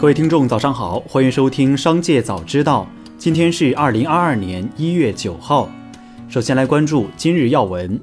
[0.00, 2.88] 各位听众，早上好，欢迎收听《商界早知道》。
[3.18, 5.68] 今天是二零二二年一月九号。
[6.26, 8.00] 首先来关注今日要闻。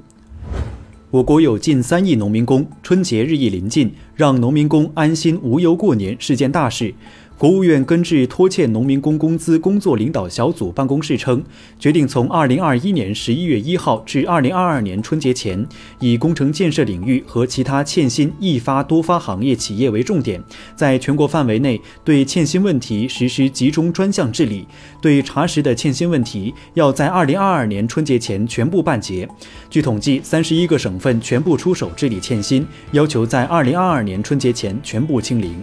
[1.10, 6.94] 我国有近三亿农民工，春节日益临近，让农民工安心无忧过年是件大事。
[7.38, 11.40] 国务院根治拖欠农民工工资工作领导小组办公室称，
[11.78, 15.64] 决定从二零二一年十一月一号至二零二二年春节前，
[16.00, 20.42] 以工程建设领域和其他欠薪易发多发行业企业为重点，
[20.74, 24.66] 在全国范围内对欠薪问题实施集中专项治理。
[25.00, 29.28] 对查实的欠薪问题，要在二零二二年春节前全部办结。
[29.70, 35.62] 据统计，三十一个省份全部出手治理欠薪，要求在二零二二年春节前全部清零。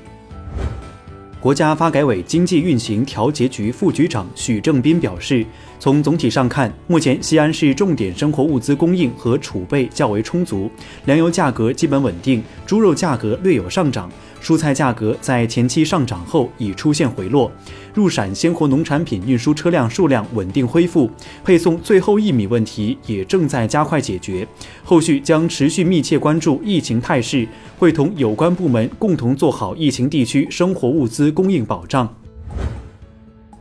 [1.45, 5.45] 国家发改委经济运行调节局副局长许正斌表示，
[5.80, 10.71] 从总体上看，目前西安市重点生活物资供应和储备较为充足，
[11.05, 14.12] 粮油价格基本稳定，猪肉价格略有上涨。
[14.45, 17.52] 蔬菜价格在前期上涨后已出现回落，
[17.95, 21.10] 入陕鲜活农产品运输车辆数量稳定恢复，
[21.43, 24.48] 配送最后一米问题也正在加快解决。
[24.84, 27.48] 后续将持续密切关注疫情态势，
[27.79, 32.07] 会同有关部门共同做好疫情地区生活物资供应保障。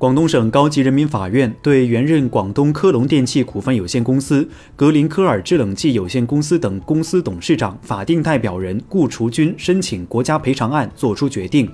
[0.04, 11.66] 广东省高级人民法院对原任广东科龙电器股份有限公司、格林科尔制冷剂有限公司等公司董事长、法定代表人顾雏军申请国家赔偿案作出决定，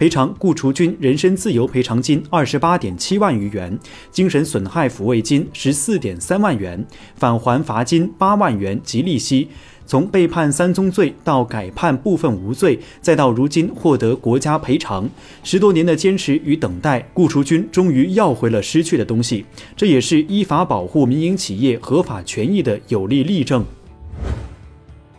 [0.00, 3.78] 赔偿顾雏军人身自由赔偿金二十八点七万余元，
[4.10, 6.82] 精神损害抚慰金十四点三万元，
[7.16, 9.48] 返还罚金八万元及利息。
[9.84, 15.06] 从被判三宗罪到改判部分无罪，再到如今获得国家赔偿，
[15.42, 19.44] 十多年的坚持与等待，顾雏军终于要回了失去的东西。
[19.76, 23.62] 这也是依法保护民营企业合法权益的有力例证。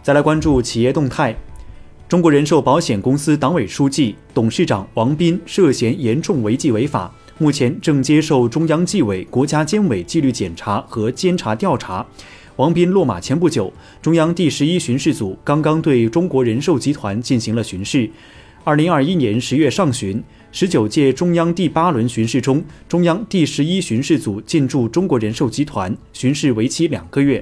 [0.02, 1.36] 再来关注企业动态，
[2.12, 12.06] 中国人寿保险公司党委书记、董事长王斌涉嫌严重违纪违法，目前正接受中央纪委国家监委纪律检查和监察调查。
[12.58, 18.10] 王斌落马前不久，中央第十一巡视组刚刚对中国人寿集团进行了巡视。
[18.66, 27.42] 二零二一年十月上旬，十九届中央第八轮巡视中，中央第十一巡视组进驻中国人寿集团，巡视为期两个月。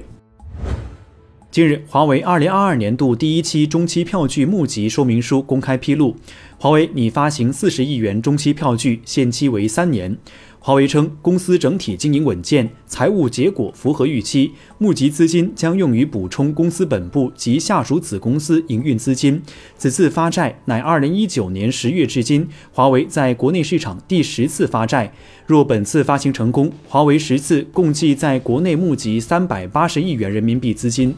[1.50, 6.14] 近日，华为二零二二年度第一期中期票据募集说明书公开披露，
[6.56, 10.16] 华为拟发行四十亿元中期票据，限期为三年。
[10.60, 19.42] 华为称，公司整体经营稳健，财务结果符合预期，募集资金将用于补充公司本部及下属子公司营运资金。
[19.76, 25.12] 此次发债乃二零一九年十月至今，华为在国内市场第十次发债。
[25.46, 31.12] 若本次发行成功，华为十次共计在国内募集三百八十亿元人民币资金。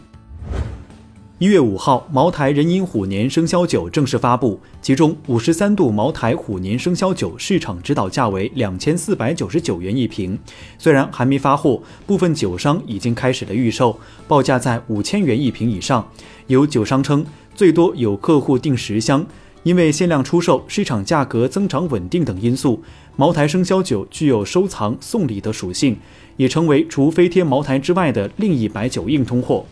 [1.38, 10.38] 一月五号，茅台人饮虎年生肖酒正式发布，其中五十三度茅台虎年生肖酒市场指导价为两千四百九十九元一瓶。
[10.78, 13.98] 虽然还没发货，部分酒商已经开始了预售，
[14.28, 16.08] 报价在五千元一瓶以上。
[16.46, 17.26] 有酒商称，
[17.56, 19.26] 最多有客户订十箱，
[19.64, 22.80] 因为限量出售、市场价格增长稳定等因素，
[23.16, 25.96] 茅台生肖酒具有收藏送礼的属性，
[26.36, 29.66] 也成为除飞天茅台之外的另一白酒硬通货。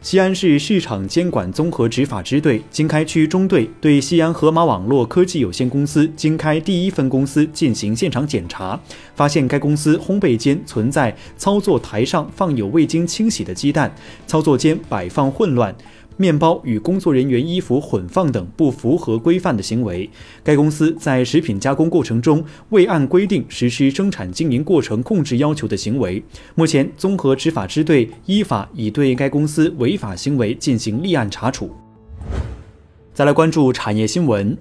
[0.00, 8.78] 西安市市场监管综合执法支队经开区中队对西安河马网络科技有限公司经开第一分公司进行现场检查，
[9.16, 13.92] 发现该公司烘焙间存在操作台上放有未经清洗的鸡蛋，
[14.24, 15.74] 操作间摆放混乱。
[16.18, 20.10] 面包与工作人员衣服混放等不符合规范的行为，
[20.42, 26.20] 该公司在食品加工过程中未按规定实施生产经营过程控制要求的行为。
[26.56, 31.70] 目前，综合执法支队依法已对该公司违法行为进行立案查处。
[33.14, 34.58] 再来关注产业新闻。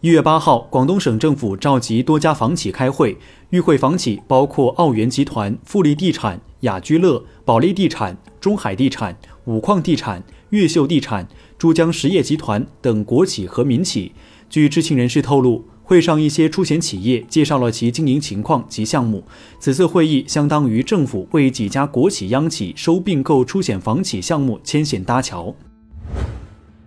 [0.00, 3.16] 一月八号，广东省政府召集多家房企开会，
[3.50, 10.22] 与会房企包括奥园集团、富力地产、雅居乐、保利地产、中海地产、五矿地产。
[10.50, 11.28] 越秀地产、
[11.58, 14.12] 珠江实业集团等国企和民企。
[14.50, 19.24] 据知情人士透露，会上一些出险企业介绍了其经营情况及项目。
[19.58, 25.54] 此次会议相当于政府为几家国企央企收并购出险房企项目牵线搭桥。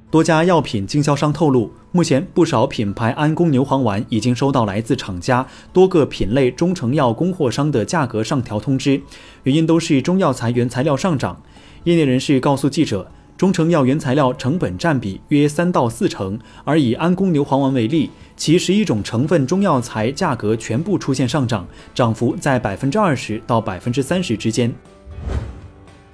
[0.10, 9.02] 多家药品经销商透露，目前不少品牌安宫牛黄丸已经收到来自厂家多个品类中成药供货商的价格上调通知，
[9.44, 11.44] 原因都是中药材原材料上涨。
[11.84, 13.12] 业内人士告诉记者。
[13.38, 24.74] 中成药原材料成本占比约三到四成，而以安宫牛黄丸为例，其十一种成分中药材价格全部出现上涨，涨幅在百分之二十到百分之三十之间。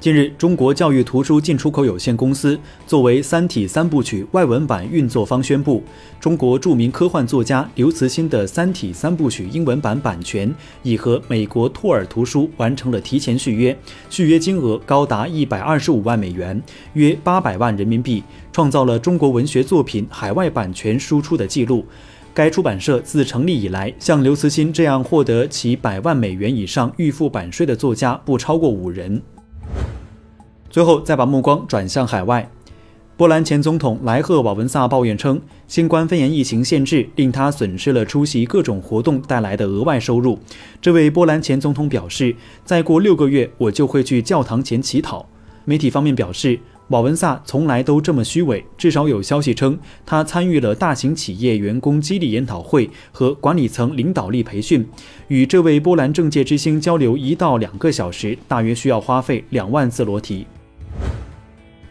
[0.04, 5.82] 近日，中国教育图书进出口有限公司作为《三体》三部曲外文版运作方宣布，
[6.20, 13.74] 中国著名科幻作家刘慈欣的《三体》三部曲英文版版权已和美国托尔图书完成了提前续约，
[14.10, 16.62] 续约金额高达一百二十五万美元，
[16.96, 18.22] 约八百万人民币，
[18.52, 21.86] 创造了中国文学作品海外版权输出的记录。
[22.34, 29.22] 该出版社自成立以来，像刘慈欣这样获得其百万美元以上预付版税的作家不超过五人。
[30.74, 32.50] 最后，再把目光转向海外。
[33.16, 40.40] 波兰前总统莱赫瓦文萨抱怨称，新冠肺炎疫情限制令他损失了出席各种活动带来的额外收入。
[40.82, 42.36] 这位波兰前总统表示
[42.66, 45.24] ：“再过六个月，我就会去教堂前乞讨。”
[45.64, 48.66] 媒体方面表示，瓦文萨从来都这么虚伪。
[48.76, 49.78] 至少有消息称，
[50.08, 54.84] 他参与了大型企业员工激励研讨会和管理层领导力培训。
[55.28, 60.48] 与这位波兰政界之星交流一到两个小时，大约需要花费两万字裸体。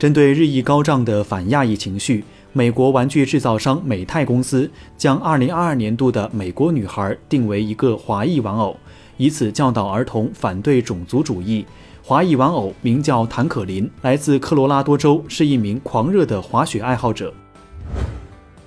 [0.02, 8.76] 针对日益高涨的反亚裔情绪，美国玩具制造商美泰公司将2022年度的美国女孩定为一个华裔玩偶，
[9.16, 11.64] 以此教导儿童反对种族主义。
[12.02, 17.32] 华裔玩偶名叫谭可林，来自科罗拉多州，是一名狂热的滑雪爱好者。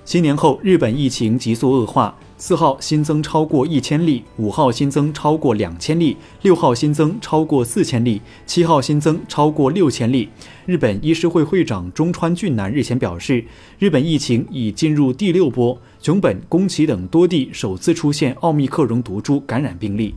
[0.06, 2.16] 新年后，日本疫情急速恶化。
[2.38, 10.28] 四号新增超过一千例，五号新增超过两千例，六号新增超过四千例，七号新增超过六千例。
[10.66, 13.44] 日本医师会会长中川俊男日前表示，
[13.78, 20.14] 日本疫情已进入第六波，熊本、宫崎等多地首次出现奥密克戎毒株感染病例。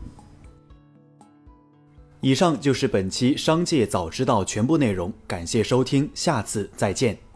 [2.21, 7.28] 以上就是本期商界早知道全部内容，感谢收听，下次再见。